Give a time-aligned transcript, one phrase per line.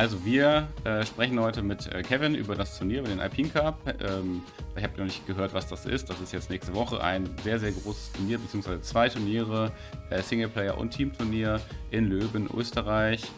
[0.00, 3.82] Also wir äh, sprechen heute mit äh, Kevin über das Turnier, über den Alpine Cup.
[4.02, 4.40] Ähm,
[4.74, 6.08] ich habe noch nicht gehört, was das ist.
[6.08, 9.70] Das ist jetzt nächste Woche ein sehr, sehr großes Turnier, beziehungsweise zwei Turniere,
[10.08, 11.60] äh, Singleplayer und Teamturnier
[11.90, 13.30] in Löwen, Österreich.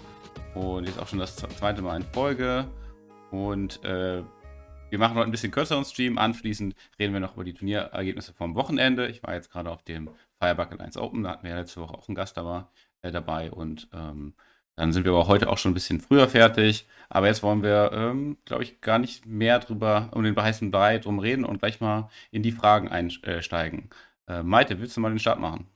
[0.54, 2.68] Und jetzt auch schon das zweite Mal in Folge.
[3.32, 4.22] Und äh,
[4.90, 6.16] wir machen heute ein bisschen kürzeren Stream.
[6.16, 9.08] Anschließend reden wir noch über die Turnierergebnisse vom Wochenende.
[9.08, 11.94] Ich war jetzt gerade auf dem Firebug Alliance Open, da hatten wir ja letzte Woche
[11.94, 12.66] auch einen Gast dabei,
[13.00, 14.34] äh, dabei und ähm,
[14.76, 16.86] dann sind wir aber heute auch schon ein bisschen früher fertig.
[17.08, 20.98] Aber jetzt wollen wir, ähm, glaube ich, gar nicht mehr drüber um den heißen Brei
[20.98, 23.90] drum reden und gleich mal in die Fragen einsteigen.
[24.26, 25.66] Äh, Maite, willst du mal den Start machen?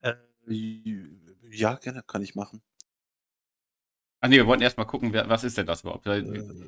[0.00, 0.14] Äh,
[0.48, 2.60] ja, gerne, kann ich machen.
[4.20, 6.06] Ach nee, wir wollten erst mal gucken, wer, was ist denn das überhaupt?
[6.06, 6.24] Äh,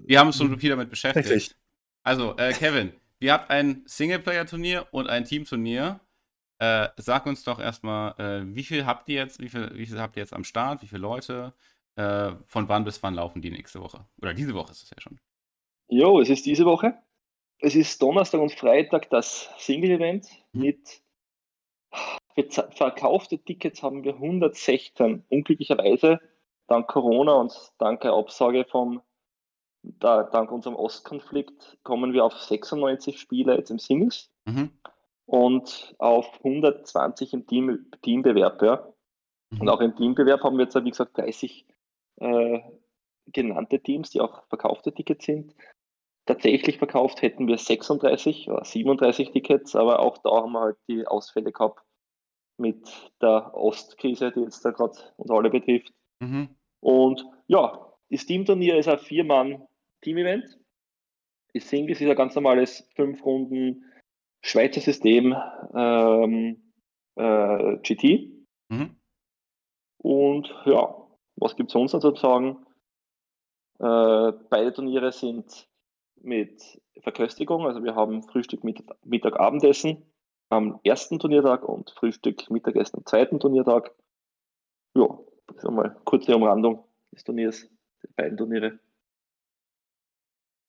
[0.07, 1.31] wir haben uns schon viel damit beschäftigt.
[1.31, 1.57] Richtig.
[2.05, 6.01] Also, äh, Kevin, wir habt ein Singleplayer-Turnier und ein Team-Turnier.
[6.59, 10.01] Äh, sag uns doch erstmal, äh, wie viel habt ihr jetzt, wie viel, wie viel
[10.01, 11.53] habt ihr jetzt am Start, wie viele Leute,
[11.97, 14.07] äh, von wann bis wann laufen die nächste Woche?
[14.23, 15.19] Oder diese Woche ist es ja schon.
[15.89, 16.97] Jo, es ist diese Woche.
[17.59, 20.61] Es ist Donnerstag und Freitag das Single-Event mhm.
[20.61, 21.03] mit
[22.35, 25.25] verkaufte Tickets haben wir 116.
[25.29, 26.21] Unglücklicherweise,
[26.67, 29.01] dank Corona und dank der Absage vom,
[29.83, 34.33] da, dank unserem Ostkonflikt, kommen wir auf 96 Spieler jetzt im Singles.
[34.47, 34.71] Mhm
[35.27, 38.63] und auf 120 im Team, Teambewerb.
[38.63, 38.93] Ja.
[39.51, 39.61] Mhm.
[39.63, 41.67] Und auch im Teambewerb haben wir jetzt, wie gesagt, 30
[42.17, 42.61] äh,
[43.27, 45.55] genannte Teams, die auch verkaufte Tickets sind.
[46.27, 51.07] Tatsächlich verkauft hätten wir 36 oder 37 Tickets, aber auch da haben wir halt die
[51.07, 51.83] Ausfälle gehabt
[52.57, 55.93] mit der Ostkrise, die jetzt da gerade uns alle betrifft.
[56.21, 56.49] Mhm.
[56.81, 60.59] Und ja, das Teamturnier ist ein Vier-Mann-Team-Event.
[61.53, 63.85] Die Singles ist ein ganz normales fünf Runden
[64.45, 65.35] Schweizer System
[65.75, 66.63] ähm,
[67.17, 68.31] äh, GT.
[68.69, 68.97] Mhm.
[69.97, 70.95] Und ja,
[71.37, 72.67] was gibt es sonst noch zu sagen?
[73.79, 75.67] Äh, beide Turniere sind
[76.21, 80.05] mit Verköstigung, also wir haben Frühstück, Mittag, Mittag, Abendessen
[80.51, 83.95] am ersten Turniertag und Frühstück, Mittagessen am zweiten Turniertag.
[84.95, 85.09] Ja,
[85.47, 87.67] das ist einmal kurze Umrandung des Turniers,
[88.03, 88.79] der beiden Turniere.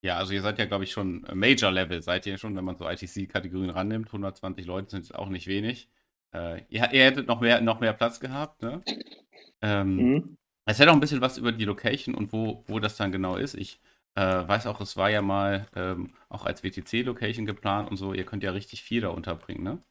[0.05, 2.87] Ja, also ihr seid ja, glaube ich, schon Major-Level, seid ihr schon, wenn man so
[2.87, 4.09] ITC-Kategorien rannimmt.
[4.09, 5.89] 120 Leute sind auch nicht wenig.
[6.31, 8.83] Äh, ihr, ihr, hättet noch mehr, noch mehr Platz gehabt, ne?
[9.63, 10.37] Ähm, mhm.
[10.65, 13.55] Erzähl doch ein bisschen was über die Location und wo, wo das dann genau ist.
[13.55, 13.79] Ich
[14.13, 18.13] äh, weiß auch, es war ja mal ähm, auch als WTC-Location geplant und so.
[18.13, 19.81] Ihr könnt ja richtig viel da unterbringen, ne?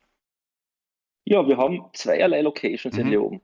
[1.25, 3.03] Ja, wir haben zweierlei Locations mhm.
[3.03, 3.41] in Leoben.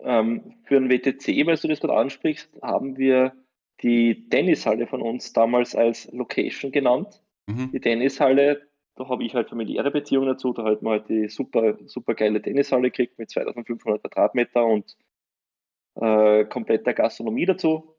[0.00, 3.36] Ähm, für ein WTC, weil du das gerade ansprichst, haben wir
[3.82, 7.22] die Tennishalle von uns damals als Location genannt.
[7.46, 7.70] Mhm.
[7.72, 11.78] Die Tennishalle, da habe ich halt familiäre Beziehungen dazu, da hat man halt die super,
[11.86, 14.96] super geile Tennishalle gekriegt mit 2500 Quadratmeter und
[15.96, 17.94] äh, kompletter Gastronomie dazu.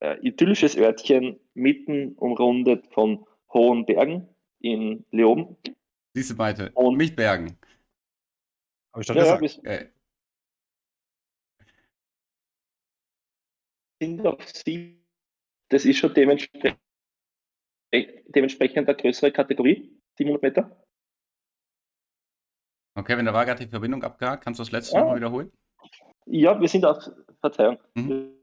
[0.00, 4.28] Äh, idyllisches Örtchen, mitten umrundet von hohen Bergen
[4.60, 5.56] in Leoben.
[6.14, 7.56] Du beide, und nicht Bergen.
[8.92, 9.60] Habe ich doch ja, gesagt.
[9.64, 9.78] Ja,
[14.00, 15.04] sind auf sie.
[15.68, 16.80] Das ist schon dementsprechend,
[17.92, 20.84] dementsprechend eine größere Kategorie, 700 Meter.
[22.96, 25.00] Okay, wenn da war gerade die Verbindung abgehakt, kannst du das letzte ja.
[25.00, 25.52] nochmal wiederholen?
[26.26, 27.08] Ja, wir sind auf,
[27.40, 27.78] Verzeihung.
[27.94, 28.36] Mhm.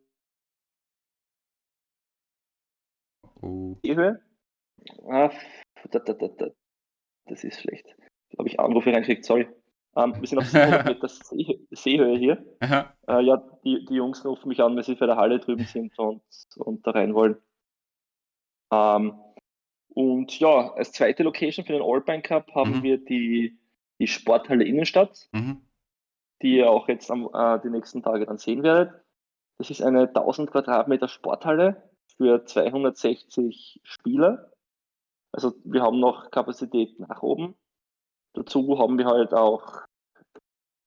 [3.42, 3.78] Oh.
[3.84, 4.22] Die Höhe?
[5.10, 5.32] Ah,
[5.92, 6.48] da, da, da,
[7.26, 7.96] das ist schlecht.
[8.38, 9.48] Habe ich Anrufe reingekriegt, sorry.
[9.96, 12.46] Ähm, wir sind auf 700 Meter See Seehöhe hier.
[13.08, 15.98] Äh, ja, die, die Jungs rufen mich an, wenn sie für der Halle drüben sind
[15.98, 16.22] und,
[16.58, 17.38] und da rein wollen.
[18.72, 19.20] Ähm,
[19.90, 22.84] und ja, als zweite Location für den Alpine Cup haben mhm.
[22.84, 23.60] wir die,
[24.00, 25.62] die Sporthalle Innenstadt, mhm.
[26.42, 28.94] die ihr auch jetzt am, äh, die nächsten Tage dann sehen werdet.
[29.58, 34.52] Das ist eine 1000 Quadratmeter Sporthalle für 260 Spieler.
[35.32, 37.56] Also wir haben noch Kapazität nach oben.
[38.38, 39.82] Dazu haben wir halt auch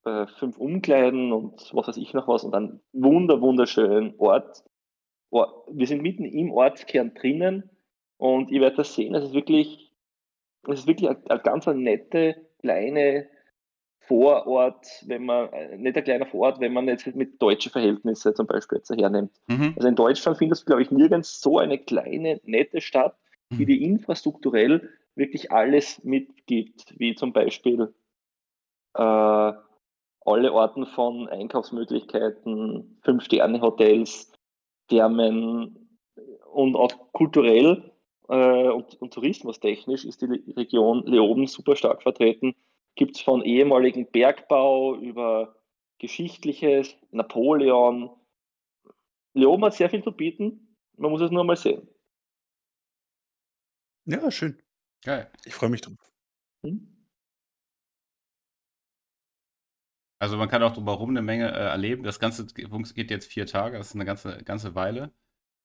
[0.05, 4.65] äh, fünf Umkleiden und was weiß ich noch was und einen wunder, wunderschönen Ort.
[5.31, 7.69] Wir sind mitten im Ortskern drinnen
[8.19, 9.93] und ihr werdet das sehen, es ist wirklich,
[10.69, 13.29] es ist wirklich eine, eine ganz eine nette, kleine
[13.99, 18.47] Vorort, wenn man, äh, nicht ein kleiner Vorort, wenn man jetzt mit deutschen Verhältnissen zum
[18.47, 19.33] Beispiel jetzt hernimmt.
[19.49, 19.75] Mhm.
[19.77, 23.17] Also in Deutschland findest du, glaube ich, nirgends so eine kleine, nette Stadt,
[23.53, 23.67] die mhm.
[23.67, 27.95] die infrastrukturell wirklich alles mitgibt, wie zum Beispiel
[28.95, 29.53] äh,
[30.23, 34.33] alle Orten von Einkaufsmöglichkeiten, Fünf-Sterne-Hotels,
[34.89, 35.99] Thermen
[36.53, 37.93] und auch kulturell
[38.29, 42.55] äh, und, und tourismustechnisch ist die Region Leoben super stark vertreten.
[42.97, 45.57] Gibt es von ehemaligen Bergbau über
[45.99, 48.11] Geschichtliches, Napoleon,
[49.35, 50.77] Leoben hat sehr viel zu bieten.
[50.97, 51.89] Man muss es nur mal sehen.
[54.07, 54.61] Ja, schön.
[55.05, 55.31] Geil.
[55.45, 55.97] Ich freue mich drauf.
[56.65, 56.87] Hm?
[60.19, 62.03] Also man kann auch drumherum eine Menge äh, erleben.
[62.03, 65.13] Das Ganze geht jetzt vier Tage, das ist eine ganze, ganze Weile.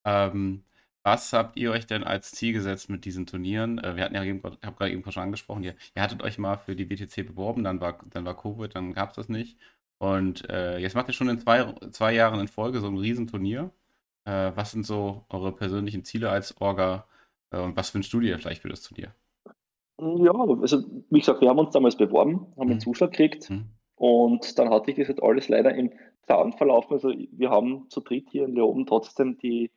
[0.06, 0.64] Ähm,
[1.04, 3.80] was habt ihr euch denn als Ziel gesetzt mit diesen Turnieren?
[3.80, 6.38] Äh, wir hatten ja eben, ich habe gerade eben schon angesprochen, ihr, ihr, hattet euch
[6.38, 9.58] mal für die WTC beworben, dann war, dann war Covid, dann gab es das nicht.
[10.00, 13.72] Und äh, jetzt macht ihr schon in zwei, zwei Jahren in Folge so ein Riesenturnier.
[14.26, 17.08] Äh, was sind so eure persönlichen Ziele als Orga
[17.52, 19.14] äh, und was wünschst du dir vielleicht für das Turnier?
[20.00, 22.72] Ja, also wie gesagt, wir haben uns damals beworben, haben mhm.
[22.72, 23.66] einen Zuschlag gekriegt mhm.
[23.96, 25.92] und dann hatte ich das halt alles leider im
[26.28, 26.94] Zahn verlaufen.
[26.94, 29.72] Also wir haben zu dritt hier in Leoben trotzdem die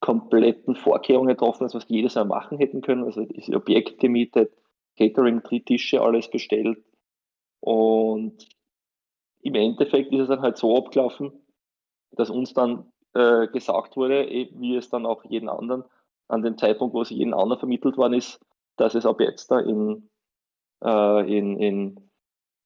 [0.00, 3.04] kompletten Vorkehrungen getroffen, was wir jedes Jahr machen hätten können.
[3.04, 4.52] Also ist Objekt gemietet,
[4.98, 6.78] Catering, Tische, alles bestellt.
[7.60, 8.46] Und
[9.40, 11.32] im Endeffekt ist es dann halt so abgelaufen,
[12.12, 15.84] dass uns dann äh, gesagt wurde, eh, wie es dann auch jeden anderen,
[16.28, 18.40] an dem Zeitpunkt, wo es jeden anderen vermittelt worden ist,
[18.76, 20.08] dass es ab jetzt da in,
[20.82, 22.10] äh, in, in,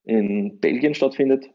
[0.05, 1.51] in Belgien stattfindet.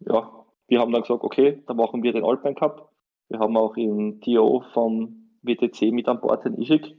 [0.00, 2.92] Ja, wir haben dann gesagt, okay, dann machen wir den Alpine Cup.
[3.28, 6.96] Wir haben auch im TO vom WTC mit an Bord den Ishik,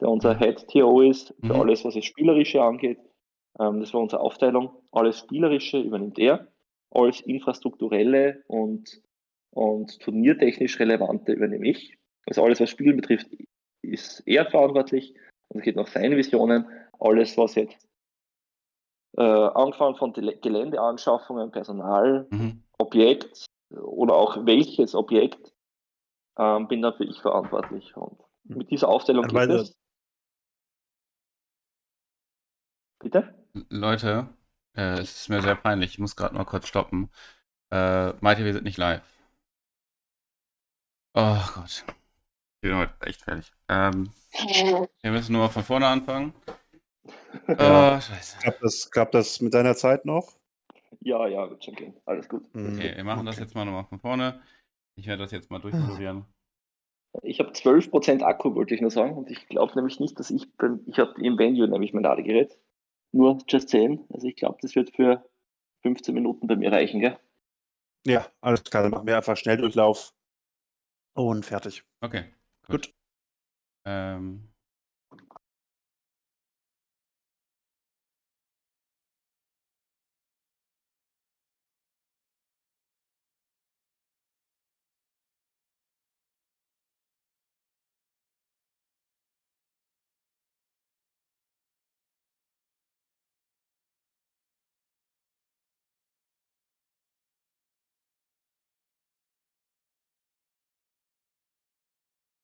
[0.00, 0.38] der unser mhm.
[0.38, 1.60] Head TO ist für mhm.
[1.60, 2.98] alles, was das Spielerische angeht.
[3.58, 4.70] Ähm, das war unsere Aufteilung.
[4.92, 6.48] Alles Spielerische übernimmt er,
[6.90, 9.02] alles Infrastrukturelle und,
[9.50, 11.96] und turniertechnisch Relevante übernehme ich.
[12.26, 13.28] Also alles, was Spielen betrifft,
[13.82, 15.14] ist er verantwortlich
[15.48, 16.66] und es geht nach seinen Visionen.
[16.98, 17.88] Alles, was jetzt
[19.16, 22.64] äh, angefangen von Geländeanschaffungen, Personal, mhm.
[22.78, 25.52] Objekt oder auch welches Objekt
[26.38, 27.96] ähm, bin dafür ich verantwortlich.
[27.96, 29.76] Und mit dieser Aufstellung geht Weil, es.
[33.00, 33.34] Bitte?
[33.68, 34.28] Leute,
[34.76, 35.92] äh, es ist mir sehr peinlich.
[35.92, 37.10] Ich muss gerade mal kurz stoppen.
[37.70, 39.02] Äh, Malte, wir sind nicht live.
[41.14, 41.84] Oh Gott.
[42.60, 43.52] Ich bin heute echt fertig.
[43.68, 44.10] Ähm,
[45.02, 46.34] wir müssen nur mal von vorne anfangen.
[47.46, 47.96] Ja.
[47.96, 48.38] Oh, scheiße.
[48.42, 50.32] Gab das, gab das mit deiner Zeit noch?
[51.00, 51.94] Ja, ja, wird schon gehen.
[52.04, 52.44] Alles gut.
[52.54, 53.26] Okay, wir machen okay.
[53.26, 54.42] das jetzt mal nochmal von vorne.
[54.96, 56.24] Ich werde das jetzt mal durchprobieren.
[57.22, 59.16] Ich habe 12% Akku, wollte ich nur sagen.
[59.16, 62.58] Und ich glaube nämlich nicht, dass ich beim, ich habe im Venue nämlich mein Ladegerät.
[63.12, 64.04] Nur just 10.
[64.12, 65.24] Also ich glaube, das wird für
[65.82, 67.18] 15 Minuten bei mir reichen, gell?
[68.06, 68.82] Ja, alles klar.
[68.82, 70.12] Dann machen wir einfach Schnelldurchlauf
[71.14, 71.84] und fertig.
[72.00, 72.24] Okay.
[72.68, 72.94] Gut.
[73.86, 74.48] Ähm,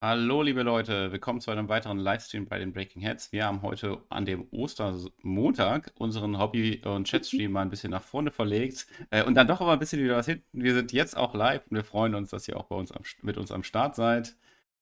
[0.06, 3.32] Hallo, liebe Leute, willkommen zu einem weiteren Livestream bei den Breaking Heads.
[3.32, 8.30] Wir haben heute an dem Ostermontag unseren Hobby- und Chatstream mal ein bisschen nach vorne
[8.30, 10.44] verlegt äh, und dann doch aber ein bisschen wieder was hinten.
[10.52, 13.02] Wir sind jetzt auch live und wir freuen uns, dass ihr auch bei uns am,
[13.22, 14.36] mit uns am Start seid.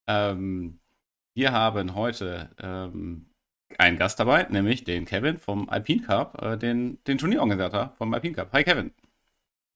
[0.09, 0.81] Ähm,
[1.35, 3.27] wir haben heute ähm,
[3.79, 8.35] einen Gast dabei, nämlich den Kevin vom Alpine Cup, äh, den, den Turnierorganisator vom Alpine
[8.35, 8.53] Cup.
[8.53, 8.91] Hi, Kevin.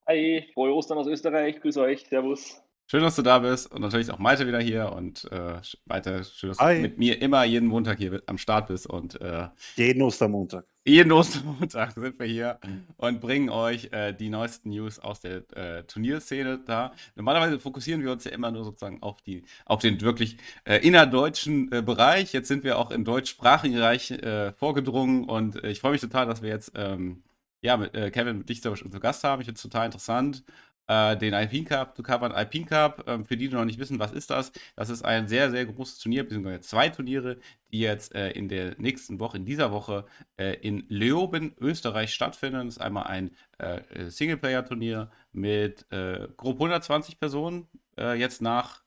[0.09, 1.61] Hi, frohe Ostern aus Österreich.
[1.61, 2.05] Grüß euch.
[2.09, 2.66] Servus.
[2.89, 6.51] Schön, dass du da bist und natürlich auch Malte wieder hier und äh, Malte, schön,
[6.51, 6.77] dass Hi.
[6.77, 10.67] du mit mir immer jeden Montag hier am Start bist und äh, jeden Ostermontag.
[10.85, 12.61] Jeden Ostermontag sind wir hier
[12.97, 16.93] und bringen euch äh, die neuesten News aus der äh, Turnierszene da.
[17.17, 21.73] Normalerweise fokussieren wir uns ja immer nur sozusagen auf die, auf den wirklich äh, innerdeutschen
[21.73, 22.33] äh, Bereich.
[22.33, 26.27] Jetzt sind wir auch im deutschsprachigen Bereich äh, vorgedrungen und äh, ich freue mich total,
[26.27, 27.25] dass wir jetzt ähm,
[27.63, 29.41] ja, mit, Kevin, mit dich zu, zu Gast haben.
[29.41, 30.45] Ich finde es total interessant
[30.89, 32.33] äh, den Alpine Cup zu covern.
[32.33, 34.53] Alpine Cup, ähm, für die, die noch nicht wissen, was ist das?
[34.77, 37.39] Das ist ein sehr, sehr großes Turnier, beziehungsweise zwei Turniere,
[37.73, 42.67] die jetzt äh, in der nächsten Woche, in dieser Woche äh, in Leoben, Österreich stattfinden.
[42.67, 48.85] Das ist einmal ein äh, Singleplayer-Turnier mit äh, grob 120 Personen, äh, jetzt nach,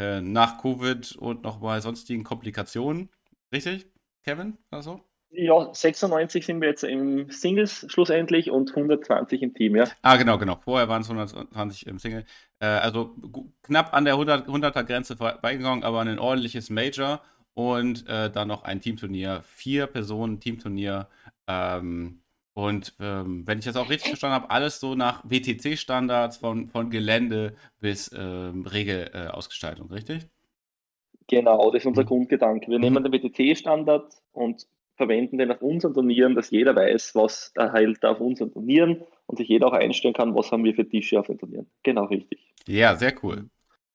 [0.00, 3.08] nach Covid und nochmal sonstigen Komplikationen.
[3.52, 3.88] Richtig,
[4.22, 4.56] Kevin?
[4.70, 5.07] Also?
[5.30, 9.84] Ja, 96 sind wir jetzt im Singles schlussendlich und 120 im Team, ja.
[10.00, 10.56] Ah, genau, genau.
[10.56, 12.24] Vorher waren es 120 im Single.
[12.60, 13.14] Äh, also
[13.62, 17.20] knapp an der 100, er Grenze vorbeigegangen, aber ein ordentliches Major
[17.52, 19.42] und äh, dann noch ein Teamturnier.
[19.42, 21.08] Vier Personen Teamturnier.
[21.46, 22.20] Ähm,
[22.54, 26.90] und ähm, wenn ich das auch richtig verstanden habe, alles so nach WTC-Standards von, von
[26.90, 30.26] Gelände bis ähm, Regelausgestaltung, richtig?
[31.28, 32.06] Genau, das ist unser mhm.
[32.06, 32.68] Grundgedanke.
[32.68, 32.84] Wir mhm.
[32.84, 34.66] nehmen den WTC-Standard und
[34.98, 39.38] verwenden den auf unseren Turnieren, dass jeder weiß, was er halt auf unseren Turnieren und
[39.38, 41.66] sich jeder auch einstellen kann, was haben wir für Tische auf den Turnieren.
[41.82, 42.52] Genau richtig.
[42.66, 43.48] Ja, sehr cool.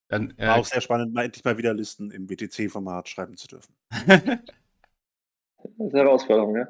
[0.08, 3.48] Dann, äh, War auch sehr spannend, mal endlich mal wieder Listen im WTC-Format schreiben zu
[3.48, 3.76] dürfen.
[5.66, 6.68] Das ist eine Herausforderung, ja.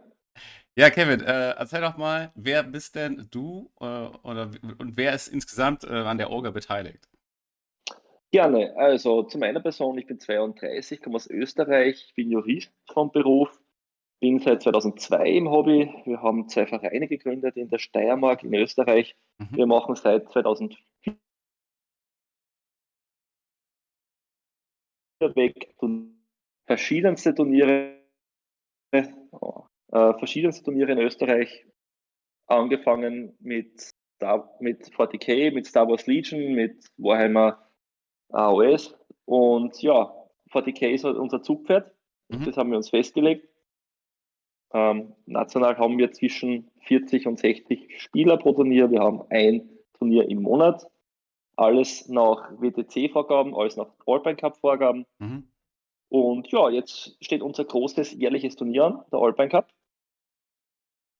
[0.75, 5.29] Ja, Kevin, äh, erzähl doch mal, wer bist denn du äh, oder, und wer ist
[5.29, 7.09] insgesamt äh, an der Orga beteiligt?
[8.31, 8.75] Gerne.
[8.75, 13.59] Also zu meiner Person, ich bin 32, komme aus Österreich, bin Jurist vom Beruf,
[14.23, 15.93] bin seit 2002 im Hobby.
[16.05, 19.17] Wir haben zwei Vereine gegründet in der Steiermark in Österreich.
[19.37, 19.57] Mhm.
[19.57, 20.77] Wir machen seit 2004
[25.35, 25.75] weg
[26.65, 27.99] verschiedenste Turniere
[28.91, 29.03] äh,
[29.91, 31.65] verschiedenste Turniere in Österreich,
[32.47, 37.67] angefangen mit, Star, mit 40k, mit Star Wars Legion, mit Warhammer
[38.29, 40.15] AOS und ja,
[40.49, 41.93] 40k ist halt unser Zugpferd.
[42.29, 42.45] Mhm.
[42.45, 43.49] Das haben wir uns festgelegt.
[44.73, 48.89] Ähm, national haben wir zwischen 40 und 60 Spieler pro Turnier.
[48.89, 50.87] Wir haben ein Turnier im Monat.
[51.55, 55.05] Alles nach WTC-Vorgaben, alles nach Alpine Cup-Vorgaben.
[55.19, 55.47] Mhm.
[56.09, 59.69] Und ja, jetzt steht unser großes jährliches Turnier an, der Alpine Cup.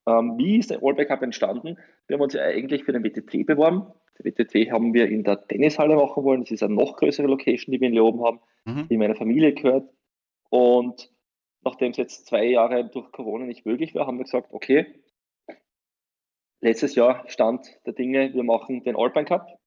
[0.08, 1.78] Ähm, wie ist der Allback Cup entstanden?
[2.08, 3.88] Wir haben uns ja eigentlich für den WTC beworben.
[4.20, 6.42] Den WTC haben wir in der Tennishalle machen wollen.
[6.42, 8.88] Das ist eine noch größere Location, die wir in Leoben haben, mhm.
[8.90, 9.90] die meiner Familie gehört.
[10.50, 11.13] Und
[11.64, 15.02] nachdem es jetzt zwei Jahre durch Corona nicht möglich war, haben wir gesagt, okay,
[16.62, 19.60] letztes Jahr stand der Dinge, wir machen den Alpine Cup.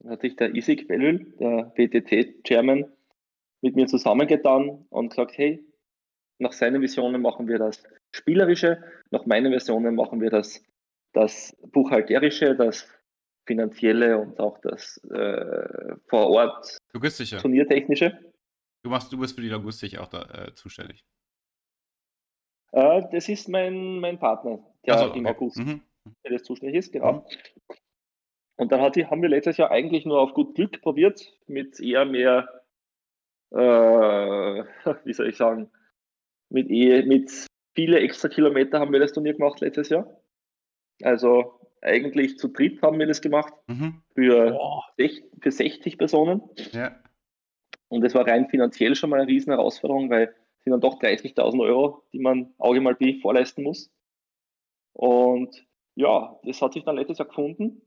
[0.00, 2.90] Dann hat sich der Isik Bellül, der WTC-Chairman,
[3.62, 5.64] mit mir zusammengetan und gesagt, hey,
[6.38, 10.64] nach seinen Visionen machen wir das Spielerische, nach meinen Versionen machen wir das,
[11.12, 12.88] das Buchhalterische, das
[13.46, 16.78] Finanzielle und auch das äh, vor Ort.
[17.38, 18.18] Turniertechnische.
[18.82, 21.04] Du, machst, du bist für die Logistik auch da, äh, zuständig.
[22.72, 25.18] Äh, das ist mein, mein Partner, der so, okay.
[25.18, 25.82] im August mhm.
[26.24, 27.12] der das zuständig ist, genau.
[27.12, 27.22] Mhm.
[28.56, 31.80] Und dann hat die, haben wir letztes Jahr eigentlich nur auf gut Glück probiert, mit
[31.80, 32.62] eher mehr,
[33.52, 33.56] äh,
[35.04, 35.70] wie soll ich sagen,
[36.50, 40.20] mit, eh, mit viele extra Kilometer haben wir das Turnier gemacht letztes Jahr.
[41.02, 44.02] Also eigentlich zu dritt haben wir das gemacht mhm.
[44.14, 44.58] für,
[45.40, 46.42] für 60 Personen.
[46.72, 46.94] Ja.
[47.90, 50.98] Und das war rein finanziell schon mal eine riesen Herausforderung, weil es sind dann doch
[51.00, 53.90] 30.000 Euro, die man Auge mal B vorleisten muss.
[54.92, 55.66] Und
[55.96, 57.82] ja, das hat sich dann letztes Jahr gefunden,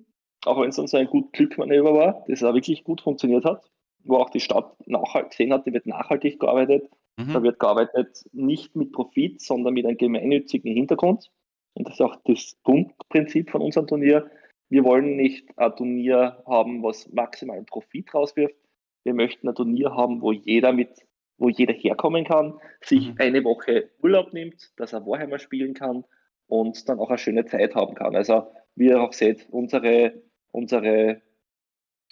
[0.46, 3.70] auch wenn es dann so ein gut Glückmanöver war, das auch wirklich gut funktioniert hat,
[4.04, 7.34] wo auch die Stadt nachhaltig gesehen hat, die wird nachhaltig gearbeitet, Mhm.
[7.34, 11.32] Da wird gearbeitet nicht mit Profit, sondern mit einem gemeinnützigen Hintergrund.
[11.74, 14.30] Und das ist auch das Grundprinzip von unserem Turnier.
[14.70, 18.56] Wir wollen nicht ein Turnier haben, was maximalen Profit rauswirft.
[19.04, 20.90] Wir möchten ein Turnier haben, wo jeder mit,
[21.38, 23.16] wo jeder herkommen kann, sich mhm.
[23.20, 26.06] eine Woche Urlaub nimmt, dass er Warhammer spielen kann
[26.48, 28.16] und dann auch eine schöne Zeit haben kann.
[28.16, 31.22] Also wie ihr auch seht, unsere, unsere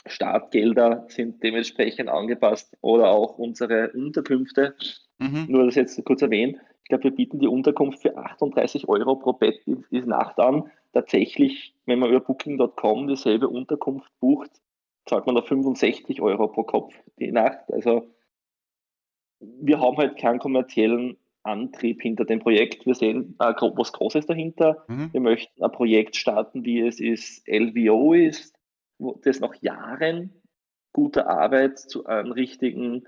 [0.06, 4.76] Startgelder sind dementsprechend angepasst oder auch unsere Unterkünfte.
[5.20, 5.46] Mhm.
[5.48, 6.60] Nur das jetzt kurz erwähnen.
[6.84, 10.72] Ich glaube, wir bieten die Unterkunft für 38 Euro pro Bett die, die Nacht an.
[10.94, 14.52] Tatsächlich, wenn man über Booking.com dieselbe Unterkunft bucht,
[15.05, 17.72] zahlt man da 65 Euro pro Kopf die Nacht.
[17.72, 18.08] Also
[19.39, 22.86] wir haben halt keinen kommerziellen Antrieb hinter dem Projekt.
[22.86, 24.84] Wir sehen äh, was Großes dahinter.
[24.88, 25.10] Mhm.
[25.12, 28.55] Wir möchten ein Projekt starten, wie es ist LVO ist
[29.24, 30.41] das nach Jahren
[30.93, 33.08] guter Arbeit zu einem richtigen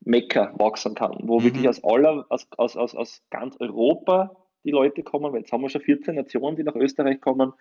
[0.00, 1.44] Mecker wachsen kann, wo mhm.
[1.44, 5.62] wirklich aus aller, aus, aus, aus, aus ganz Europa die Leute kommen, weil jetzt haben
[5.62, 7.52] wir schon 14 Nationen, die nach Österreich kommen.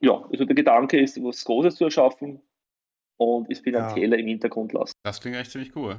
[0.00, 2.40] Ja, also der Gedanke ist, was Großes zu erschaffen
[3.16, 4.22] und ist finanzieller ja.
[4.22, 4.94] im Hintergrund lassen.
[5.02, 5.98] Das klingt echt ziemlich cool.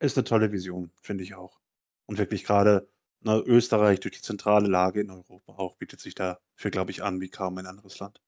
[0.00, 1.60] Ist eine tolle Vision, finde ich auch.
[2.06, 2.88] Und wirklich gerade
[3.24, 7.28] Österreich durch die zentrale Lage in Europa auch bietet sich dafür, glaube ich, an wie
[7.28, 8.20] kaum ein anderes Land.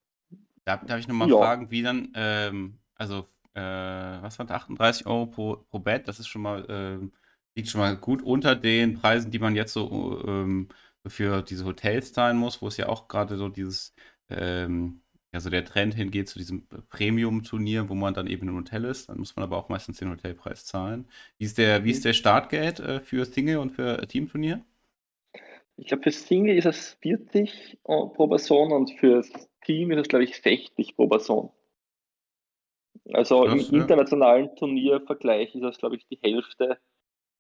[0.64, 1.36] Darf, darf ich nochmal ja.
[1.36, 6.08] fragen, wie dann, ähm, also, äh, was waren 38 Euro pro, pro Bett?
[6.08, 7.12] Das ist schon mal, ähm,
[7.54, 10.68] liegt schon mal gut unter den Preisen, die man jetzt so ähm,
[11.06, 13.94] für diese Hotels zahlen muss, wo es ja auch gerade so dieses,
[14.28, 15.02] ähm,
[15.34, 19.08] ja, so der Trend hingeht zu diesem Premium-Turnier, wo man dann eben im Hotel ist.
[19.08, 21.08] Dann muss man aber auch meistens den Hotelpreis zahlen.
[21.38, 22.02] Wie ist der, wie ist mhm.
[22.04, 24.64] der Startgeld äh, für Single und für Teamturnier?
[25.76, 29.24] Ich glaube, für Single ist es 40 pro Person und für
[29.64, 31.50] Team ist es, glaube ich, 60 pro Person.
[33.12, 33.82] Also das, im ja.
[33.82, 36.78] internationalen Turniervergleich ist das, glaube ich, die Hälfte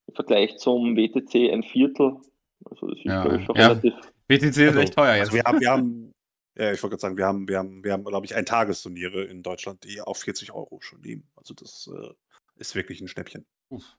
[0.08, 2.16] im Vergleich zum WTC ein Viertel.
[2.64, 3.68] Also das ist, ja, glaube ich, schon ja.
[3.68, 3.94] relativ.
[4.26, 5.20] WTC ist also, echt teuer jetzt.
[5.26, 6.13] Also wir haben, wir haben,
[6.56, 9.24] ja, ich wollte gerade sagen, wir haben, wir haben, wir haben, glaube ich, ein Tagesturniere
[9.24, 11.28] in Deutschland, die auf 40 Euro schon liegen.
[11.36, 12.10] Also das äh,
[12.56, 13.44] ist wirklich ein Schnäppchen.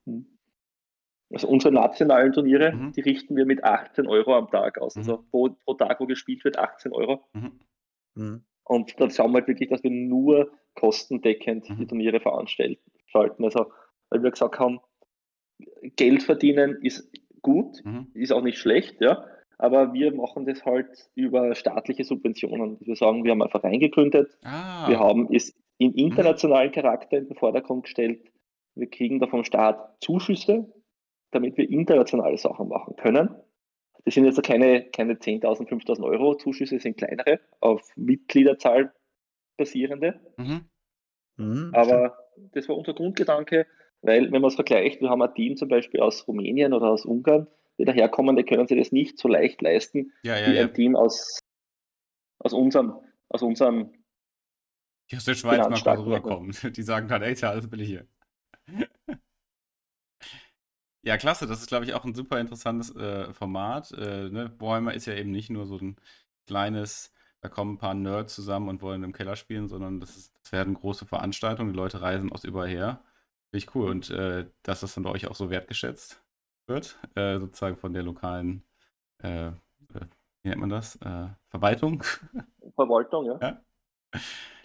[0.06, 0.26] Hm.
[1.34, 2.92] Also unsere nationalen Turniere, mhm.
[2.94, 4.96] die richten wir mit 18 Euro am Tag aus.
[4.96, 5.30] Also mhm.
[5.32, 7.26] pro, pro Tag, wo gespielt wird, 18 Euro.
[7.34, 7.60] Mhm.
[8.14, 8.46] Mhm.
[8.64, 11.78] Und dann schauen wir halt wirklich, dass wir nur kostendeckend mhm.
[11.78, 12.80] die Turniere veranstalten.
[13.14, 13.72] Also,
[14.10, 14.80] weil wir gesagt haben,
[15.96, 17.10] Geld verdienen ist
[17.42, 18.12] gut, mhm.
[18.14, 19.26] ist auch nicht schlecht, ja.
[19.58, 22.78] Aber wir machen das halt über staatliche Subventionen.
[22.82, 24.88] Wir sagen, wir haben einen Verein gegründet, ah.
[24.88, 25.98] wir haben es im mhm.
[25.98, 28.32] internationalen Charakter in den Vordergrund gestellt.
[28.76, 30.72] Wir kriegen da vom Staat Zuschüsse,
[31.32, 33.36] damit wir internationale Sachen machen können.
[34.04, 38.94] Das sind jetzt keine, keine 10.000, 5.000 Euro Zuschüsse, sind kleinere, auf Mitgliederzahl
[39.58, 40.20] basierende.
[40.38, 40.66] Mhm.
[41.38, 42.18] Mhm, Aber
[42.54, 43.66] das war unser Grundgedanke,
[44.02, 47.06] weil wenn man es vergleicht, wir haben ein Team zum Beispiel aus Rumänien oder aus
[47.06, 47.48] Ungarn,
[47.78, 50.96] die daherkommen, die können sich das nicht so leicht leisten ja, ja, wie ein Team
[50.96, 51.40] aus,
[52.40, 52.94] aus unserem,
[53.30, 53.92] aus unserem
[55.12, 56.56] die aus der Schweiz mal kurz rüberkommen.
[56.76, 58.08] Die sagen dann, ey, ja alles billig hier.
[61.04, 61.46] ja, klasse.
[61.46, 63.92] Das ist, glaube ich, auch ein super interessantes äh, Format.
[63.92, 64.56] Äh, ne?
[64.58, 65.98] Warhammer ist ja eben nicht nur so ein
[66.48, 70.34] kleines, da kommen ein paar Nerds zusammen und wollen im Keller spielen, sondern das, ist,
[70.42, 71.74] das werden große Veranstaltungen.
[71.74, 73.04] Die Leute reisen aus überall her.
[73.52, 73.92] Finde ich cool.
[73.92, 76.25] Und äh, dass das dann bei euch auch so wertgeschätzt
[76.68, 78.64] wird, äh, sozusagen von der lokalen,
[79.24, 79.52] äh, äh,
[80.44, 80.98] wie nennt man das?
[81.50, 82.04] Verwaltung.
[82.76, 83.40] Verwaltung, ja.
[83.42, 83.62] ja?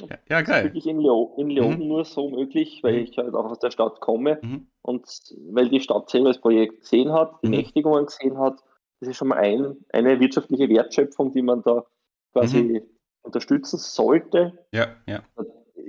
[0.00, 0.44] Ja, ja, geil.
[0.44, 1.88] Das ist wirklich in, Leo, in Leon mhm.
[1.88, 3.04] nur so möglich, weil mhm.
[3.04, 4.68] ich halt auch aus der Stadt komme mhm.
[4.82, 5.06] und
[5.50, 7.54] weil die Stadt selber das Projekt gesehen hat, die mhm.
[7.54, 8.62] Nächtigungen gesehen hat.
[9.00, 11.84] Das ist schon mal ein, eine wirtschaftliche Wertschöpfung, die man da
[12.32, 12.82] quasi mhm.
[13.22, 14.58] unterstützen sollte.
[14.72, 15.22] Ja, ja.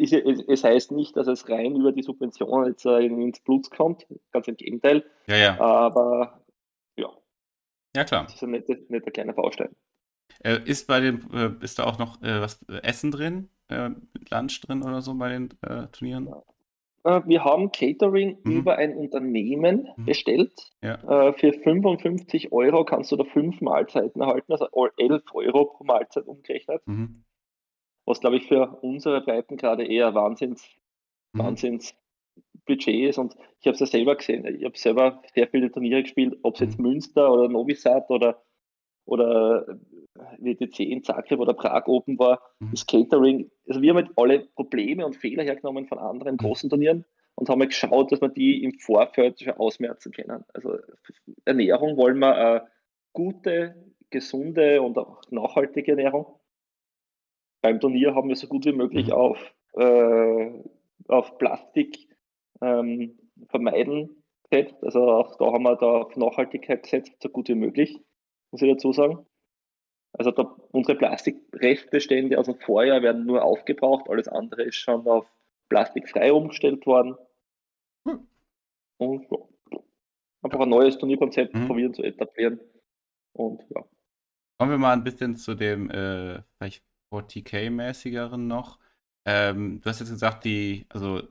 [0.02, 4.08] Es, es, heißt nicht, dass es rein über die Subventionen jetzt äh, ins Blut kommt,
[4.32, 5.06] ganz im Gegenteil.
[5.28, 5.60] Ja, ja.
[5.60, 6.42] Aber
[6.98, 7.10] ja.
[7.96, 8.24] Ja, klar.
[8.24, 9.76] Das ist ein netter, netter kleiner Baustein.
[10.44, 13.50] Äh, ist bei dem, äh, ist da auch noch äh, was äh, Essen drin?
[13.68, 13.92] Äh,
[14.32, 15.50] Lunch drin oder so bei den
[15.92, 16.34] Turnieren?
[17.04, 18.52] Wir haben Catering mhm.
[18.52, 20.06] über ein Unternehmen mhm.
[20.06, 20.54] bestellt.
[20.84, 21.34] Ja.
[21.34, 26.86] Für 55 Euro kannst du da fünf Mahlzeiten erhalten, also 11 Euro pro Mahlzeit umgerechnet.
[26.86, 27.24] Mhm.
[28.06, 30.68] Was, glaube ich, für unsere Breiten gerade eher Wahnsinns,
[31.34, 31.40] mhm.
[31.40, 31.96] Wahnsinns
[32.66, 33.18] Budget ist.
[33.18, 34.46] Und ich habe es ja selber gesehen.
[34.46, 36.88] Ich habe selber sehr viele Turniere gespielt, ob es jetzt mhm.
[36.88, 38.44] Münster oder Novi Sad oder
[39.06, 39.66] oder
[40.40, 42.72] WTC in Zagreb oder Prag Open war, mhm.
[42.72, 43.50] das Catering.
[43.68, 46.38] Also wir haben halt alle Probleme und Fehler hergenommen von anderen mhm.
[46.38, 50.44] großen Turnieren und haben halt geschaut, dass wir die im Vorfeld schon ausmerzen können.
[50.54, 50.78] Also
[51.46, 52.68] Ernährung wollen wir eine
[53.14, 53.76] gute,
[54.10, 56.40] gesunde und auch nachhaltige Ernährung.
[57.62, 59.14] Beim Turnier haben wir so gut wie möglich mhm.
[59.14, 60.52] auf, äh,
[61.08, 62.08] auf Plastik
[62.62, 63.18] ähm,
[63.50, 64.84] vermeiden gesetzt.
[64.84, 68.00] Also auch da haben wir da auf Nachhaltigkeit gesetzt, so gut wie möglich
[68.52, 69.26] muss ich dazu sagen.
[70.14, 75.26] Also da, unsere Plastikrestbestände aus dem Vorjahr werden nur aufgebraucht, alles andere ist schon auf
[75.70, 77.16] plastikfrei umgestellt worden.
[78.06, 78.28] Hm.
[78.98, 79.38] Und ja,
[80.42, 81.68] einfach ein neues Turnierkonzept mhm.
[81.68, 82.60] probieren zu etablieren.
[83.34, 83.86] Und ja.
[84.58, 88.80] Kommen wir mal ein bisschen zu dem äh, vielleicht 40k-mäßigeren noch.
[89.26, 91.22] Ähm, du hast jetzt gesagt, die, also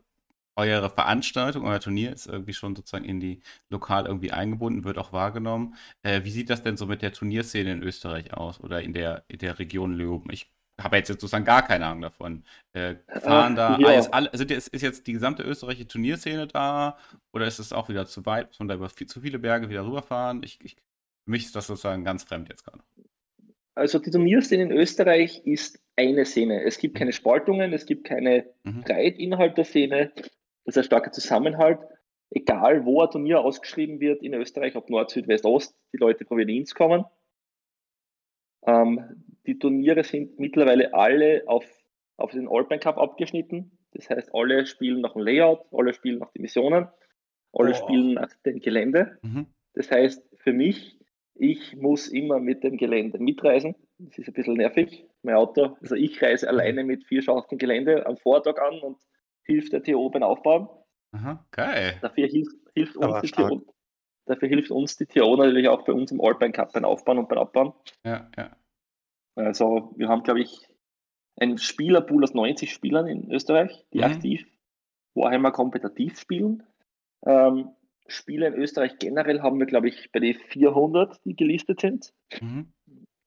[0.57, 3.41] eure Veranstaltung, euer Turnier ist irgendwie schon sozusagen in die
[3.71, 5.75] lokal irgendwie eingebunden, wird auch wahrgenommen.
[6.03, 9.25] Äh, wie sieht das denn so mit der Turnierszene in Österreich aus oder in der,
[9.29, 10.31] in der Region Leoben?
[10.33, 12.45] Ich habe jetzt sozusagen gar keine Ahnung davon.
[12.73, 13.89] Äh, fahren da, ja.
[13.89, 16.99] ah, jetzt alle, sind, ist, ist jetzt die gesamte österreichische Turnierszene da
[17.33, 19.69] oder ist es auch wieder zu weit, muss man da über viel, zu viele Berge
[19.69, 20.43] wieder rüberfahren?
[20.43, 20.77] Ich, ich,
[21.25, 22.83] für mich ist das sozusagen ganz fremd jetzt gerade.
[23.81, 26.65] Also die Turnierszene in Österreich ist eine Szene.
[26.65, 26.99] Es gibt mhm.
[26.99, 28.85] keine Spaltungen, es gibt keine mhm.
[28.87, 30.13] Innerhalb der Szene.
[30.67, 31.79] Das ist ein starker Zusammenhalt.
[32.29, 36.27] Egal, wo ein Turnier ausgeschrieben wird in Österreich, ob Nord, Süd, West, Ost, die Leute
[36.27, 37.07] Provenienz kommen.
[38.67, 41.65] Ähm, die Turniere sind mittlerweile alle auf,
[42.19, 43.79] auf den Alpine Cup abgeschnitten.
[43.93, 46.87] Das heißt, alle spielen nach dem Layout, alle spielen nach den Missionen,
[47.55, 47.75] alle oh.
[47.75, 49.19] spielen nach dem Gelände.
[49.23, 49.47] Mhm.
[49.73, 51.00] Das heißt, für mich,
[51.41, 53.75] ich muss immer mit dem Gelände mitreisen.
[53.99, 55.77] Das ist ein bisschen nervig, mein Auto.
[55.81, 58.99] Also ich reise alleine mit vier Schachteln Gelände am Vortag an und
[59.45, 60.69] hilft der TO beim Aufbauen.
[61.13, 61.99] Aha, geil.
[62.03, 63.63] Dafür hilft, hilft uns die TO,
[64.27, 67.29] dafür hilft uns die TO natürlich auch bei uns im Alpine Cup beim Aufbauen und
[67.31, 67.73] beim Abbauen.
[68.05, 68.55] Ja, ja.
[69.35, 70.69] Also wir haben, glaube ich,
[71.37, 74.05] einen Spielerpool aus 90 Spielern in Österreich, die mhm.
[74.05, 74.47] aktiv
[75.15, 76.65] Warhammer kompetitiv spielen.
[77.25, 77.71] Ähm,
[78.11, 82.13] Spiele in Österreich generell haben wir, glaube ich, bei den 400, die gelistet sind.
[82.41, 82.73] Mhm.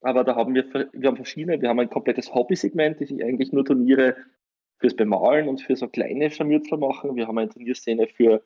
[0.02, 3.54] Aber da haben wir, wir haben verschiedene, wir haben ein komplettes Hobby-Segment, die sich eigentlich
[3.54, 4.17] nur Turniere
[4.80, 7.15] fürs Bemalen und für so kleine Scharmützel machen.
[7.15, 8.43] Wir haben eine Turnierszene für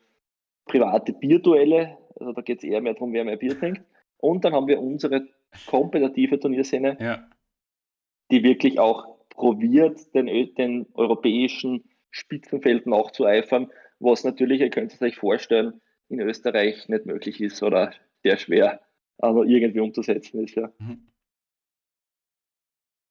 [0.66, 3.82] private Bierduelle, also da geht es eher mehr darum, wer mehr Bier trinkt.
[4.18, 5.26] Und dann haben wir unsere
[5.66, 7.28] kompetitive Turnierszene, ja.
[8.30, 15.16] die wirklich auch probiert, den, den europäischen Spitzenfeld nachzueifern, was natürlich, ihr könnt es euch
[15.16, 17.92] vorstellen, in Österreich nicht möglich ist oder
[18.22, 18.80] sehr schwer
[19.18, 20.54] aber irgendwie umzusetzen ist.
[20.54, 20.72] Ja.
[20.78, 21.08] Mhm.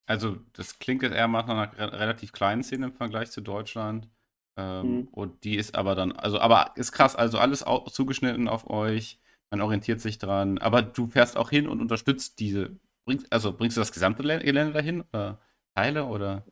[0.09, 4.09] Also, das klingt jetzt eher nach einer relativ kleinen Szene im Vergleich zu Deutschland.
[4.57, 5.07] Ähm, mhm.
[5.11, 9.19] Und die ist aber dann, also, aber ist krass, also alles zugeschnitten auf euch.
[9.51, 10.57] Man orientiert sich dran.
[10.59, 12.79] Aber du fährst auch hin und unterstützt diese.
[13.05, 15.01] Bringst, also bringst du das gesamte Gelände dahin?
[15.13, 15.39] Oder
[15.75, 16.05] Teile?
[16.05, 16.45] Oder?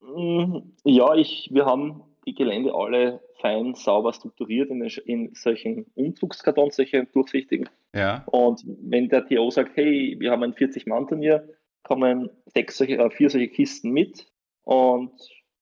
[0.00, 6.76] Mm, ja, ich, wir haben die Gelände alle fein sauber strukturiert in, in solchen Umzugskartons,
[6.76, 7.68] solche durchsichtigen.
[7.94, 8.22] Ja.
[8.26, 11.48] Und wenn der TO sagt, hey, wir haben ein 40-Mann-Turnier,
[11.82, 14.26] kommen sechs solche, äh, vier solche Kisten mit
[14.64, 15.12] und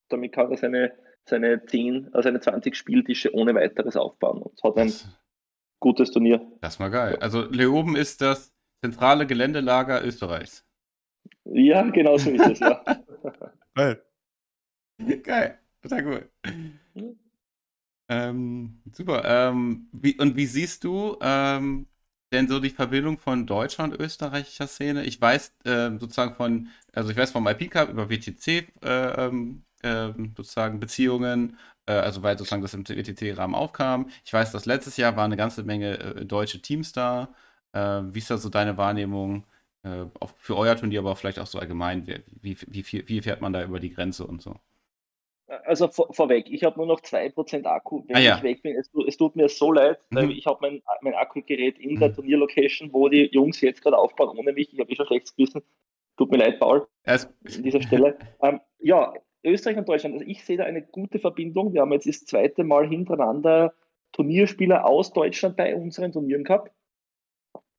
[0.09, 0.93] damit kann er seine,
[1.25, 5.09] seine 10, also seine 20 Spieltische ohne weiteres aufbauen und hat ein das,
[5.79, 6.45] gutes Turnier.
[6.63, 7.17] Das ist mal geil.
[7.21, 8.53] Also Leoben ist das
[8.83, 10.67] zentrale Geländelager Österreichs.
[11.45, 12.83] Ja, genau so ist es, ja.
[13.75, 14.03] geil.
[15.23, 15.61] Geil.
[15.88, 16.31] Total cool.
[18.09, 19.22] Ähm, super.
[19.25, 21.87] Ähm, wie, und wie siehst du ähm,
[22.33, 25.05] denn so die Verbindung von deutscher und österreichischer Szene?
[25.05, 29.27] Ich weiß äh, sozusagen von, also ich weiß vom IP Cup über WTC äh,
[29.83, 34.09] äh, sozusagen Beziehungen, äh, also weil sozusagen das im WTC-Rahmen aufkam.
[34.25, 37.35] Ich weiß, dass letztes Jahr waren eine ganze Menge äh, deutsche Teams da.
[37.72, 39.44] Äh, wie ist da so deine Wahrnehmung
[40.18, 42.09] auch für euer Turnier, aber vielleicht auch so allgemein?
[42.09, 44.59] Wie, wie, wie, wie fährt man da über die Grenze und so?
[45.65, 48.37] Also vor, vorweg, ich habe nur noch 2% Akku, wenn ah, ja.
[48.37, 48.75] ich weg bin.
[48.75, 50.17] Es, es, tut mir so leid, mhm.
[50.17, 52.15] weil ich habe mein, mein Akkugerät in der mhm.
[52.15, 54.73] Turnierlocation, wo die Jungs jetzt gerade aufbauen ohne mich.
[54.73, 55.63] Ich habe eh schon schlechtes Gewissen.
[56.17, 58.19] Tut mir leid, Paul, es an dieser Stelle.
[58.43, 59.13] ähm, ja,
[59.45, 61.73] Österreich und Deutschland, also ich sehe da eine gute Verbindung.
[61.73, 63.73] Wir haben jetzt das zweite Mal hintereinander
[64.13, 66.73] Turnierspieler aus Deutschland bei unseren Turnieren gehabt.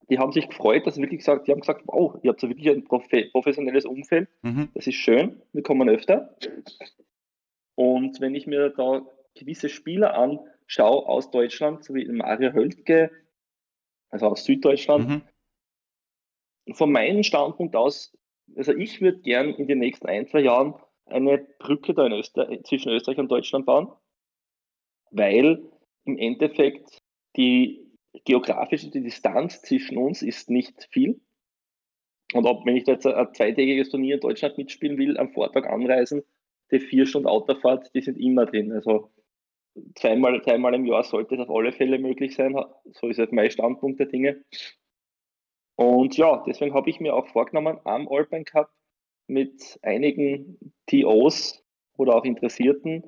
[0.10, 2.48] Die haben sich gefreut, dass sie wirklich gesagt, die haben gesagt, wow, ihr habt so
[2.48, 4.30] wirklich ein professionelles Umfeld.
[4.42, 4.70] Mhm.
[4.74, 6.34] Das ist schön, wir kommen öfter.
[7.78, 13.12] Und wenn ich mir da gewisse Spieler anschaue aus Deutschland, so wie Mario Höltke,
[14.10, 16.74] also aus Süddeutschland, mhm.
[16.74, 18.18] von meinem Standpunkt aus,
[18.56, 20.74] also ich würde gern in den nächsten ein, zwei Jahren
[21.06, 23.92] eine Brücke da in Öster zwischen Österreich und Deutschland bauen,
[25.12, 25.62] weil
[26.06, 27.04] im Endeffekt
[27.36, 27.92] die
[28.26, 31.22] geografische die Distanz zwischen uns ist nicht viel.
[32.34, 35.68] Und ob, wenn ich da jetzt ein zweitägiges Turnier in Deutschland mitspielen will, am Vortag
[35.68, 36.24] anreisen,
[36.72, 38.72] die vier Stunden Autofahrt, die sind immer drin.
[38.72, 39.12] Also
[39.96, 42.56] zweimal, dreimal im Jahr sollte es auf alle Fälle möglich sein.
[42.94, 44.44] So ist jetzt mein Standpunkt der Dinge.
[45.76, 48.72] Und ja, deswegen habe ich mir auch vorgenommen, am Alpine Cup
[49.28, 51.64] mit einigen TOs
[51.98, 53.04] oder auch Interessierten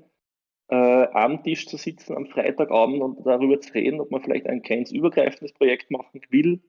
[0.70, 0.76] äh,
[1.14, 4.92] am Tisch zu sitzen am Freitagabend und darüber zu reden, ob man vielleicht ein kleines
[4.92, 6.62] übergreifendes Projekt machen will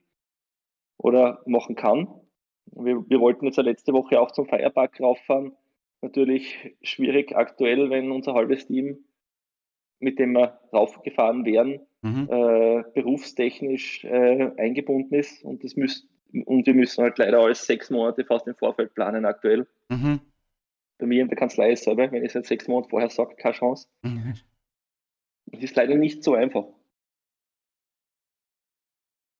[0.96, 2.09] oder machen kann.
[2.72, 5.55] Wir, wir wollten jetzt ja letzte Woche auch zum Feierpark rauffahren
[6.02, 9.04] natürlich schwierig aktuell, wenn unser halbes Team,
[9.98, 12.28] mit dem wir raufgefahren wären, mhm.
[12.30, 17.90] äh, berufstechnisch äh, eingebunden ist und das müsst, und wir müssen halt leider alles sechs
[17.90, 19.66] Monate fast im Vorfeld planen aktuell.
[19.88, 20.20] Mhm.
[20.98, 23.10] Bei mir in der Kanzlei ist es aber, wenn ich es jetzt sechs Monate vorher
[23.10, 23.88] sage, keine Chance.
[24.02, 24.34] Mhm.
[25.46, 26.66] Das ist leider nicht so einfach.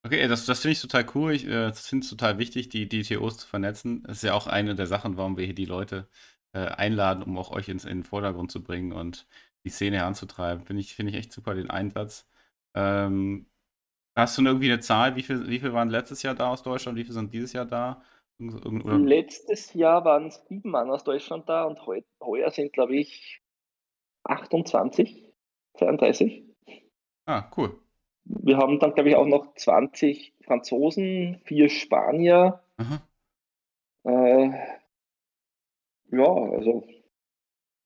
[0.03, 1.33] Okay, das, das finde ich total cool.
[1.33, 4.03] Ich äh, finde es total wichtig, die DTOs zu vernetzen.
[4.05, 6.09] Das ist ja auch eine der Sachen, warum wir hier die Leute
[6.53, 9.27] äh, einladen, um auch euch ins, in den Vordergrund zu bringen und
[9.65, 10.65] die Szene heranzutreiben.
[10.65, 12.29] Finde ich, find ich echt super, den Einsatz.
[12.75, 13.47] Ähm,
[14.17, 15.17] hast du irgendwie eine Zahl?
[15.17, 16.97] Wie viel, wie viel waren letztes Jahr da aus Deutschland?
[16.99, 18.03] Wie viele sind dieses Jahr da?
[18.39, 18.99] Oder?
[18.99, 23.43] Letztes Jahr waren sieben Mann aus Deutschland da und heu, heuer sind, glaube ich,
[24.25, 25.33] 28,
[25.79, 26.45] 32.
[27.27, 27.79] Ah, cool.
[28.25, 32.63] Wir haben dann, glaube ich, auch noch 20 Franzosen, vier Spanier,
[34.05, 34.51] äh,
[36.13, 36.85] ja, also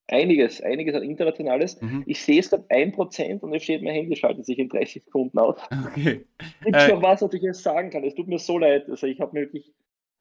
[0.09, 1.81] einiges, einiges an Internationales.
[1.81, 2.03] Mhm.
[2.07, 5.39] Ich sehe es gerade 1% und es steht, mein Handy schaltet sich in 30 Sekunden
[5.39, 5.57] aus.
[5.87, 6.27] Okay.
[6.63, 8.05] Gibt äh, noch was, was ich jetzt sagen kann?
[8.05, 8.89] Es tut mir so leid.
[8.89, 9.73] Also ich habe mir wirklich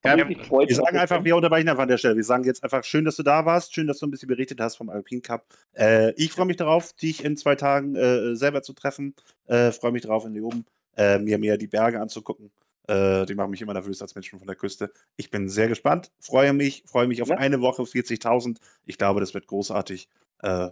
[0.06, 2.18] ja, wir, wir sagen einfach, wir unterbrechen einfach an der Stelle.
[2.18, 4.60] Wir sagen jetzt einfach, schön, dass du da warst, schön, dass du ein bisschen berichtet
[4.60, 5.46] hast vom Alpine Cup.
[5.78, 9.16] Äh, ich freue mich darauf, dich in zwei Tagen äh, selber zu treffen.
[9.48, 10.66] Äh, freue mich darauf, in die oben
[10.98, 12.52] äh, mir, mir die Berge anzugucken.
[12.88, 14.92] Äh, die machen mich immer nervös als Menschen von der Küste.
[15.16, 17.38] Ich bin sehr gespannt, freue mich, freue mich auf ja.
[17.38, 18.58] eine Woche 40.000.
[18.86, 20.10] Ich glaube, das wird großartig.
[20.42, 20.70] Äh,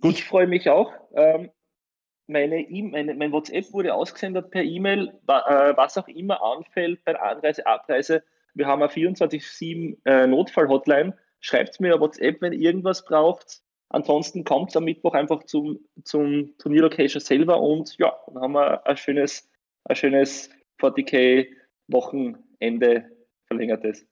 [0.00, 0.14] gut.
[0.14, 0.92] Ich freue mich auch.
[1.14, 1.50] Ähm,
[2.26, 7.04] meine e meine, mein WhatsApp wurde ausgesendet per E-Mail, wa äh, was auch immer anfällt
[7.04, 8.22] bei Anreise, Abreise.
[8.54, 11.16] Wir haben eine 24-7 äh, Notfall-Hotline.
[11.40, 13.62] Schreibt mir WhatsApp, wenn ihr irgendwas braucht.
[13.88, 18.96] Ansonsten kommt am Mittwoch einfach zum, zum Turnierlocation selber und ja, dann haben wir ein
[18.96, 19.50] schönes,
[19.84, 20.48] ein schönes
[20.82, 21.48] 40k
[21.88, 23.10] Wochenende
[23.46, 24.06] verlängertes.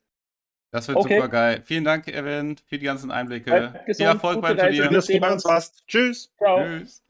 [0.73, 1.17] Das wird okay.
[1.17, 1.63] super geil.
[1.65, 3.51] Vielen Dank, Evan, für die ganzen Einblicke.
[3.51, 4.85] Ja, Viel Erfolg beim Turnier.
[4.85, 5.85] Schön, dass du bei uns warst.
[5.87, 6.33] Tschüss.
[6.37, 6.65] Ciao.
[6.65, 7.03] Tschüss.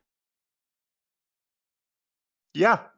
[2.57, 2.93] Ja,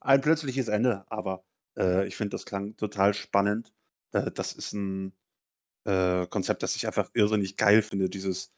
[0.00, 1.44] ein plötzliches Ende, aber
[1.78, 3.72] äh, ich finde, das klang total spannend.
[4.12, 5.12] Äh, das ist ein
[5.84, 8.10] äh, Konzept, das ich einfach irrsinnig geil finde.
[8.10, 8.52] Dieses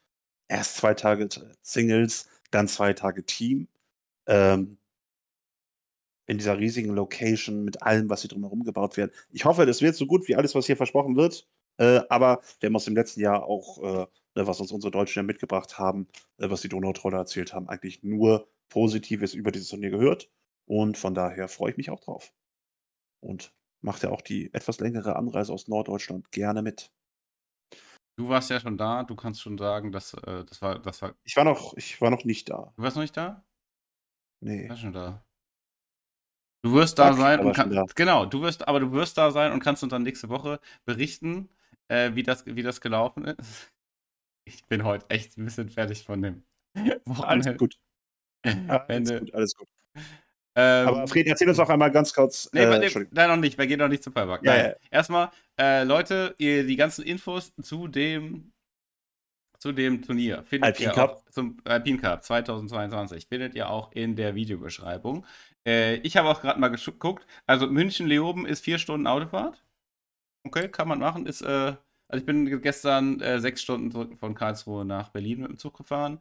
[0.49, 1.29] erst zwei Tage
[1.61, 3.67] Singles, dann zwei Tage Team.
[4.27, 4.77] Ähm,
[6.29, 9.13] in dieser riesigen Location mit allem, was hier drumherum gebaut wird.
[9.31, 11.47] Ich hoffe, das wird so gut wie alles, was hier versprochen wird.
[11.77, 15.21] Äh, aber wir haben aus dem letzten Jahr auch, äh, ne, was uns unsere Deutschen
[15.21, 19.89] ja mitgebracht haben, äh, was die Donautroller erzählt haben, eigentlich nur Positives über dieses Turnier
[19.89, 20.29] gehört.
[20.67, 22.31] Und von daher freue ich mich auch drauf.
[23.21, 26.91] Und macht ja auch die etwas längere Anreise aus Norddeutschland gerne mit.
[28.17, 31.15] Du warst ja schon da, du kannst schon sagen, dass äh, das war, das war.
[31.23, 32.71] Ich war noch, ich war noch nicht da.
[32.75, 33.43] Du warst noch nicht da?
[34.41, 34.65] Nee.
[34.65, 35.25] Ich war schon da.
[36.61, 39.61] Du wirst da sein und kann, genau, du wirst, aber du wirst da sein und
[39.61, 41.49] kannst uns dann nächste Woche berichten,
[41.87, 43.71] äh, wie, das, wie das gelaufen ist.
[44.45, 46.43] Ich bin heute echt ein bisschen fertig von dem
[47.05, 47.49] Wochenende.
[47.49, 47.75] Alles gut.
[48.43, 49.67] Alles gut, alles gut.
[50.55, 52.49] Ähm, aber Fred, erzähl uns auch einmal ganz kurz.
[52.51, 53.57] Nee, äh, nee, nein, noch nicht.
[53.57, 54.43] Wir gehen noch nicht zum Fallback.
[54.43, 54.73] Ja, ja.
[54.91, 58.51] Erstmal, äh, Leute, ihr, die ganzen Infos zu dem
[59.59, 61.11] zu dem Turnier findet Alpine ihr Cup.
[61.11, 65.25] Auch, zum Alpine Cup 2022 findet ihr auch in der Videobeschreibung.
[65.67, 67.27] Äh, ich habe auch gerade mal geguckt.
[67.45, 69.63] Also München-Leoben ist vier Stunden Autofahrt.
[70.45, 71.25] Okay, kann man machen.
[71.25, 71.75] Ist, äh,
[72.07, 76.19] also ich bin gestern äh, sechs Stunden von Karlsruhe nach Berlin mit dem Zug gefahren.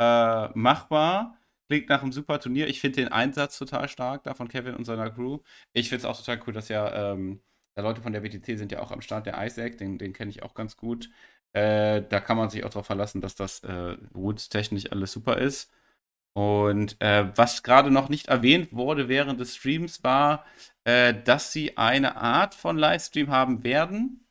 [0.00, 1.36] Äh, machbar.
[1.68, 2.68] Klingt nach einem super Turnier.
[2.68, 5.40] Ich finde den Einsatz total stark da von Kevin und seiner Crew.
[5.74, 7.40] Ich finde es auch total cool, dass ja ähm,
[7.76, 9.26] Leute von der WTC sind ja auch am Start.
[9.26, 11.10] Der Isaac, den, den kenne ich auch ganz gut.
[11.52, 15.70] Äh, da kann man sich auch darauf verlassen, dass das äh, Woods-technisch alles super ist.
[16.34, 20.44] Und äh, was gerade noch nicht erwähnt wurde während des Streams war,
[20.84, 24.26] äh, dass sie eine Art von Livestream haben werden.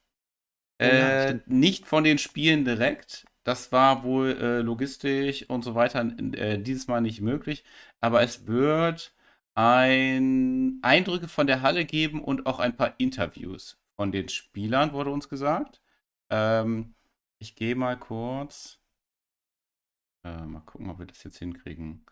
[0.81, 3.25] Oh ja, äh, nicht von den Spielen direkt.
[3.43, 6.01] Das war wohl äh, logistisch und so weiter
[6.33, 7.63] äh, dieses Mal nicht möglich.
[8.01, 9.13] Aber es wird
[9.55, 15.11] ein Eindrücke von der Halle geben und auch ein paar Interviews von den Spielern, wurde
[15.11, 15.81] uns gesagt.
[16.29, 16.95] Ähm,
[17.39, 18.79] ich gehe mal kurz.
[20.23, 22.05] Äh, mal gucken, ob wir das jetzt hinkriegen.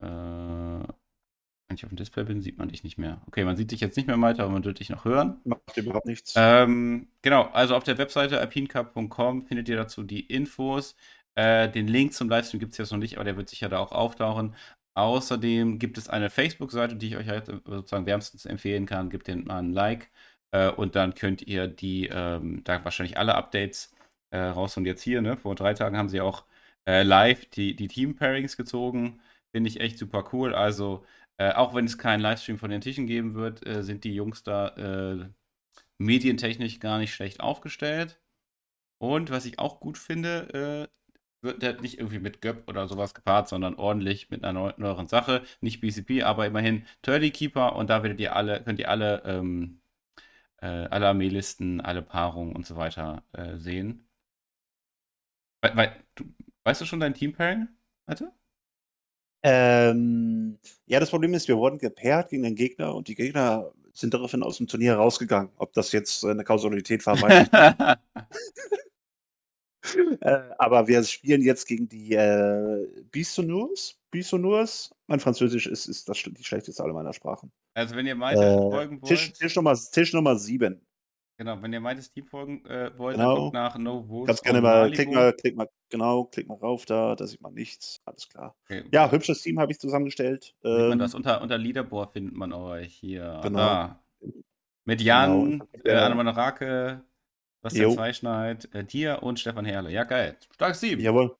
[0.00, 3.20] Äh, wenn ich auf dem Display bin, sieht man dich nicht mehr.
[3.26, 5.40] Okay, man sieht dich jetzt nicht mehr weiter, aber man wird dich noch hören.
[5.44, 6.32] Macht überhaupt nichts.
[6.36, 10.96] Ähm, genau, also auf der Webseite alpinecup.com findet ihr dazu die Infos.
[11.34, 13.78] Äh, den Link zum Livestream gibt es jetzt noch nicht, aber der wird sicher da
[13.78, 14.54] auch auftauchen.
[14.94, 19.10] Außerdem gibt es eine Facebook-Seite, die ich euch halt sozusagen wärmstens empfehlen kann.
[19.10, 20.10] Gebt den mal ein Like
[20.52, 23.94] äh, und dann könnt ihr die, ähm, da wahrscheinlich alle Updates
[24.30, 24.76] äh, raus.
[24.76, 26.44] Und jetzt hier, ne, vor drei Tagen haben sie auch
[26.86, 29.20] äh, live die, die Team-Pairings gezogen.
[29.52, 30.54] Finde ich echt super cool.
[30.54, 31.04] Also,
[31.38, 34.42] äh, auch wenn es keinen Livestream von den Tischen geben wird, äh, sind die Jungs
[34.42, 35.28] da äh,
[35.98, 38.20] medientechnisch gar nicht schlecht aufgestellt.
[38.98, 40.98] Und was ich auch gut finde, äh,
[41.42, 45.42] wird der nicht irgendwie mit Göpp oder sowas gepaart, sondern ordentlich mit einer neueren Sache.
[45.60, 49.80] Nicht BCP, aber immerhin Turdy Keeper und da werdet ihr alle, könnt ihr alle, ähm,
[50.58, 54.07] äh, alle Armeelisten, alle Paarungen und so weiter äh, sehen.
[55.60, 56.24] Weil, weil, du,
[56.64, 57.68] weißt du schon dein Team-Pairing,
[58.06, 58.32] Alter?
[59.42, 64.14] Ähm, ja, das Problem ist, wir wurden gepaart gegen den Gegner und die Gegner sind
[64.14, 65.50] daraufhin aus dem Turnier rausgegangen.
[65.56, 67.52] Ob das jetzt eine Kausalität war, weiß ich
[69.92, 70.22] nicht.
[70.22, 73.96] äh, aber wir spielen jetzt gegen die äh, Bisonurs.
[74.10, 74.90] Bisonurs.
[75.06, 77.52] Mein Französisch ist, ist das die schlechteste aller meiner Sprachen.
[77.74, 79.08] Also wenn ihr weiter äh, folgen wollt.
[79.08, 80.80] Tisch, Tisch, Nummer, Tisch Nummer 7.
[81.38, 83.36] Genau, wenn ihr meines Team folgen äh, wollt, genau.
[83.36, 84.26] guckt nach No Votes.
[84.26, 87.54] Ganz gerne mal, klick mal, klick mal, genau, klick mal rauf da, da sieht man
[87.54, 88.00] nichts.
[88.04, 88.56] Alles klar.
[88.64, 88.82] Okay.
[88.92, 90.56] Ja, hübsches Team habe ich zusammengestellt.
[90.64, 93.38] Ähm, das unter, unter Leaderboard findet man euch hier.
[93.44, 93.56] Genau.
[93.56, 94.02] Da.
[94.84, 95.68] Mit Jan, genau.
[95.84, 97.04] äh, Annemann Rake,
[97.60, 99.92] Bastian Zweischneid, äh, dir und Stefan Herle.
[99.92, 100.36] Ja, geil.
[100.52, 100.98] Starkes Team.
[100.98, 101.36] Jawohl.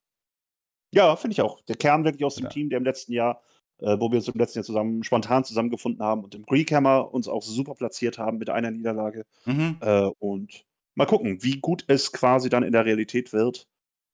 [0.93, 1.59] Ja, finde ich auch.
[1.65, 2.49] Der Kern wirklich aus dem ja.
[2.49, 3.41] Team, der im letzten Jahr
[3.85, 7.43] wo wir uns im letzten Jahr zusammen spontan zusammengefunden haben und im Greekhammer uns auch
[7.43, 9.25] super platziert haben mit einer Niederlage.
[9.45, 9.77] Mhm.
[9.81, 10.65] Äh, und
[10.95, 13.67] mal gucken, wie gut es quasi dann in der Realität wird.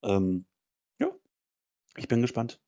[0.04, 0.46] Ähm,
[1.00, 1.10] ja,
[1.98, 2.60] ich bin gespannt.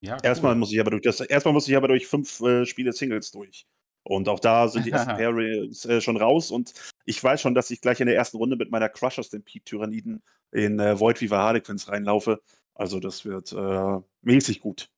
[0.00, 0.20] Ja, cool.
[0.24, 3.30] erstmal muss ich aber durch das, erstmal muss ich aber durch fünf äh, Spiele Singles
[3.30, 3.66] durch.
[4.04, 6.50] Und auch da sind die ersten Pairings äh, schon raus.
[6.50, 9.44] Und ich weiß schon, dass ich gleich in der ersten Runde mit meiner Crushers, den
[9.44, 12.40] Pete-Tyranniden, in äh, Void Viva Harlequins reinlaufe.
[12.74, 14.90] Also das wird äh, mäßig gut.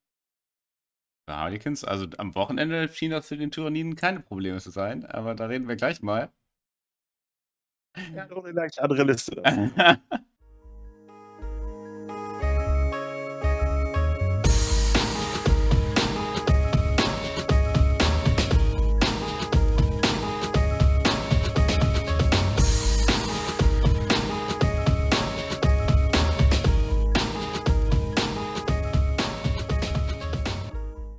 [1.29, 5.47] Harlequins, also am Wochenende schien das für den Tyranniden keine Probleme zu sein, aber da
[5.47, 6.31] reden wir gleich mal.
[8.15, 9.43] Ja, noch eine leicht andere Liste.